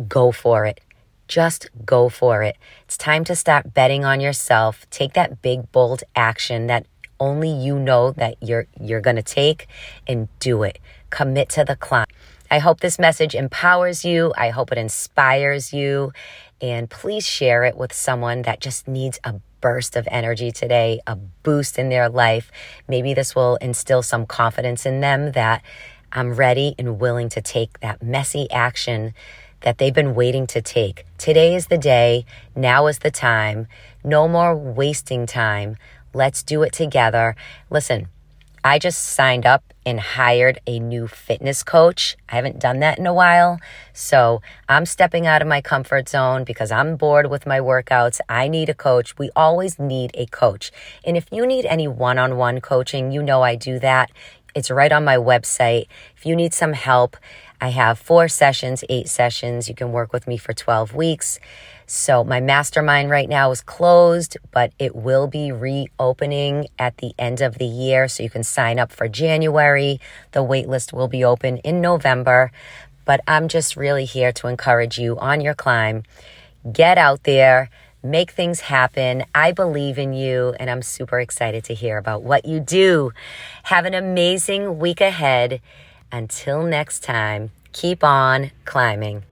go 0.07 0.33
for 0.33 0.67
it. 0.67 0.81
Just 1.27 1.69
go 1.85 2.09
for 2.09 2.43
it. 2.43 2.57
It's 2.85 2.97
time 2.97 3.25
to 3.25 3.37
stop 3.37 3.75
betting 3.75 4.05
on 4.05 4.21
yourself. 4.21 4.87
Take 4.91 5.13
that 5.15 5.43
big 5.43 5.71
bold 5.73 6.03
action 6.17 6.69
that 6.69 6.87
only 7.21 7.51
you 7.51 7.79
know 7.79 8.13
that 8.13 8.37
you're 8.41 8.67
you're 8.81 9.01
going 9.01 9.17
to 9.17 9.23
take 9.23 9.67
and 10.07 10.29
do 10.39 10.63
it. 10.63 10.79
Commit 11.11 11.49
to 11.51 11.65
the 11.65 11.77
climb. 11.77 12.07
I 12.51 12.61
hope 12.61 12.81
this 12.81 12.99
message 12.99 13.35
empowers 13.35 14.05
you. 14.05 14.33
I 14.37 14.51
hope 14.51 14.73
it 14.73 14.79
inspires 14.79 15.73
you. 15.73 16.13
And 16.63 16.89
please 16.89 17.27
share 17.27 17.65
it 17.65 17.77
with 17.77 17.93
someone 17.93 18.43
that 18.43 18.61
just 18.61 18.89
needs 18.89 19.21
a 19.23 19.35
burst 19.61 19.97
of 19.97 20.09
energy 20.11 20.51
today, 20.51 21.01
a 21.07 21.17
boost 21.17 21.79
in 21.79 21.89
their 21.89 22.09
life. 22.09 22.51
Maybe 22.89 23.13
this 23.13 23.35
will 23.35 23.57
instill 23.57 24.03
some 24.03 24.25
confidence 24.25 24.87
in 24.87 25.01
them 25.01 25.33
that 25.33 25.63
I'm 26.13 26.35
ready 26.35 26.75
and 26.79 26.99
willing 26.99 27.29
to 27.31 27.43
take 27.43 27.81
that 27.81 28.03
messy 28.03 28.51
action 28.51 29.15
that 29.63 29.79
they've 29.79 29.95
been 29.95 30.15
waiting 30.15 30.47
to 30.49 30.63
take. 30.63 31.05
Today 31.19 31.55
is 31.55 31.67
the 31.67 31.79
day. 31.79 32.25
Now 32.55 32.87
is 32.87 32.99
the 33.01 33.11
time. 33.11 33.67
No 34.05 34.29
more 34.29 34.57
wasting 34.57 35.27
time. 35.27 35.77
Let's 36.15 36.43
do 36.43 36.63
it 36.63 36.73
together. 36.73 37.37
Listen, 37.71 38.09
I 38.65 38.79
just 38.79 39.03
signed 39.03 39.47
up 39.47 39.63
and 39.87 40.01
hired 40.01 40.59
a 40.67 40.79
new 40.79 41.07
fitness 41.07 41.63
coach. 41.63 42.17
I 42.29 42.37
haven't 42.37 42.59
done 42.59 42.81
that 42.81 42.99
in 42.99 43.07
a 43.07 43.15
while. 43.15 43.61
So 43.93 44.43
I'm 44.69 44.85
stepping 44.85 45.27
out 45.27 45.41
of 45.41 45.49
my 45.49 45.61
comfort 45.61 46.09
zone 46.09 46.45
because 46.45 46.71
I'm 46.71 46.97
bored 46.97 47.31
with 47.31 47.47
my 47.47 47.61
workouts. 47.61 48.21
I 48.29 48.49
need 48.49 48.69
a 48.69 48.75
coach. 48.75 49.17
We 49.17 49.31
always 49.35 49.79
need 49.79 50.11
a 50.15 50.27
coach. 50.27 50.73
And 51.05 51.17
if 51.17 51.27
you 51.31 51.47
need 51.47 51.67
any 51.67 51.89
one 51.89 52.19
on 52.19 52.37
one 52.37 52.61
coaching, 52.61 53.13
you 53.13 53.23
know 53.23 53.43
I 53.43 53.55
do 53.55 53.79
that. 53.79 54.11
It's 54.55 54.71
right 54.71 54.93
on 54.93 55.05
my 55.05 55.17
website. 55.17 55.87
If 56.17 56.27
you 56.27 56.35
need 56.35 56.53
some 56.53 56.73
help, 56.73 57.17
I 57.61 57.71
have 57.71 57.99
four 57.99 58.29
sessions, 58.29 58.85
eight 58.89 59.09
sessions. 59.09 59.69
You 59.69 59.75
can 59.75 59.91
work 59.91 60.13
with 60.13 60.27
me 60.27 60.37
for 60.37 60.53
12 60.53 60.95
weeks. 60.95 61.41
So 61.87 62.23
my 62.23 62.41
mastermind 62.41 63.11
right 63.11 63.29
now 63.29 63.51
is 63.51 63.63
closed, 63.63 64.37
but 64.53 64.73
it 64.79 64.95
will 64.95 65.27
be 65.27 65.51
reopening 65.51 66.69
at 66.79 66.99
the 66.99 67.15
end 67.19 67.41
of 67.41 67.59
the 67.59 67.65
year. 67.65 68.07
So 68.07 68.23
you 68.23 68.31
can 68.31 68.45
sign 68.45 68.79
up 68.79 68.93
for 68.93 69.09
January. 69.09 70.01
The 70.33 70.45
waitlist 70.45 70.93
will 70.93 71.09
be 71.09 71.25
open 71.25 71.57
in 71.59 71.81
November. 71.81 72.53
But 73.05 73.21
I'm 73.27 73.49
just 73.49 73.75
really 73.75 74.05
here 74.05 74.33
to 74.33 74.49
encourage 74.49 74.99
you 74.99 75.19
on 75.19 75.41
your 75.41 75.55
climb. 75.55 76.03
Get 76.71 76.99
out 76.99 77.25
there, 77.25 77.71
make 78.03 78.31
things 78.31 78.61
happen. 78.61 79.25
I 79.35 79.53
believe 79.53 79.99
in 79.99 80.13
you, 80.13 80.55
and 80.61 80.69
I'm 80.69 80.83
super 80.83 81.19
excited 81.19 81.65
to 81.65 81.75
hear 81.75 81.97
about 81.97 82.23
what 82.23 82.45
you 82.45 82.61
do. 82.61 83.13
Have 83.65 83.87
an 83.87 83.95
amazing 83.95 84.79
week 84.79 85.01
ahead. 85.01 85.61
Until 86.11 86.63
next 86.63 87.03
time, 87.03 87.51
keep 87.73 88.03
on 88.03 88.51
climbing. 88.65 89.25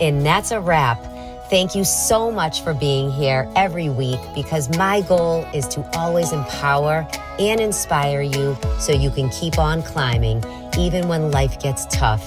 And 0.00 0.24
that's 0.26 0.50
a 0.50 0.60
wrap. 0.60 1.02
Thank 1.48 1.74
you 1.74 1.84
so 1.84 2.30
much 2.30 2.62
for 2.62 2.74
being 2.74 3.10
here 3.10 3.50
every 3.56 3.88
week 3.88 4.18
because 4.34 4.68
my 4.76 5.00
goal 5.02 5.46
is 5.54 5.66
to 5.68 5.88
always 5.96 6.32
empower 6.32 7.08
and 7.38 7.60
inspire 7.60 8.20
you 8.20 8.56
so 8.78 8.92
you 8.92 9.10
can 9.10 9.30
keep 9.30 9.58
on 9.58 9.82
climbing 9.82 10.44
even 10.76 11.08
when 11.08 11.30
life 11.30 11.60
gets 11.60 11.86
tough. 11.86 12.24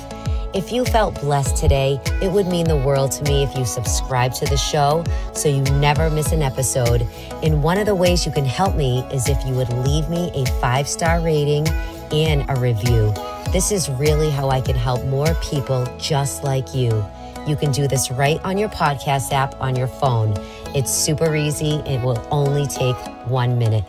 If 0.56 0.72
you 0.72 0.84
felt 0.84 1.20
blessed 1.22 1.58
today, 1.58 2.02
it 2.24 2.32
would 2.32 2.48
mean 2.48 2.66
the 2.66 2.78
world 2.78 3.12
to 3.12 3.24
me 3.26 3.44
if 3.44 3.56
you 3.56 3.66
subscribe 3.66 4.34
to 4.36 4.46
the 4.46 4.58
show 4.58 5.04
so 5.34 5.48
you 5.48 5.62
never 5.80 6.10
miss 6.10 6.32
an 6.32 6.42
episode. 6.42 7.06
And 7.44 7.62
one 7.62 7.78
of 7.78 7.86
the 7.86 7.94
ways 7.94 8.26
you 8.26 8.32
can 8.32 8.46
help 8.46 8.76
me 8.76 9.02
is 9.12 9.30
if 9.30 9.38
you 9.46 9.54
would 9.54 9.72
leave 9.86 10.10
me 10.10 10.32
a 10.34 10.46
five 10.60 10.88
star 10.88 11.20
rating 11.22 11.68
and 12.12 12.46
a 12.50 12.60
review. 12.60 13.14
This 13.52 13.72
is 13.72 13.90
really 13.90 14.30
how 14.30 14.50
I 14.50 14.62
can 14.62 14.76
help 14.76 15.06
more 15.06 15.34
people 15.36 15.86
just 15.98 16.44
like 16.44 16.74
you. 16.74 17.06
You 17.48 17.56
can 17.56 17.72
do 17.72 17.88
this 17.88 18.12
right 18.12 18.40
on 18.44 18.58
your 18.58 18.70
podcast 18.70 19.32
app 19.32 19.60
on 19.60 19.76
your 19.76 19.88
phone. 19.88 20.36
It's 20.76 20.92
super 20.92 21.36
easy. 21.36 21.76
It 21.86 22.02
will 22.04 22.26
only 22.32 22.68
take 22.68 22.96
one 23.28 23.58
minute. 23.58 23.86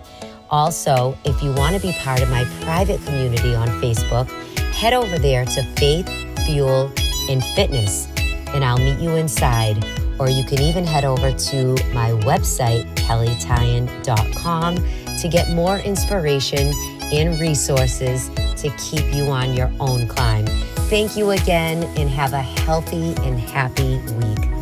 Also, 0.50 1.17
if 1.25 1.43
you 1.43 1.53
want 1.53 1.77
to 1.77 1.83
be 1.83 1.93
part 2.00 2.23
of 2.23 2.31
my 2.31 2.45
private 2.62 3.05
community 3.05 3.55
on 3.55 3.69
Facebook, 3.83 4.29
head 4.73 4.93
over 4.93 5.19
there 5.19 5.45
to 5.45 5.62
Faith, 5.77 6.09
Fuel, 6.47 6.91
and 7.29 7.45
Fitness, 7.55 8.09
and 8.49 8.65
I'll 8.65 8.79
meet 8.79 8.99
you 8.99 9.11
inside. 9.11 9.85
Or 10.19 10.29
you 10.29 10.45
can 10.45 10.61
even 10.61 10.85
head 10.85 11.05
over 11.05 11.33
to 11.33 11.73
my 11.93 12.11
website, 12.25 12.85
kelleytyan.com, 12.97 14.77
to 15.19 15.29
get 15.29 15.50
more 15.50 15.79
inspiration 15.79 16.73
and 17.12 17.38
resources 17.40 18.29
to 18.57 18.71
keep 18.79 19.12
you 19.14 19.25
on 19.25 19.55
your 19.55 19.71
own 19.81 20.07
climb. 20.09 20.47
Thank 20.90 21.17
you 21.17 21.31
again 21.31 21.85
and 21.99 22.11
have 22.11 22.33
a 22.33 22.43
healthy 22.43 23.14
and 23.23 23.38
happy 23.38 23.99
week. 23.99 24.60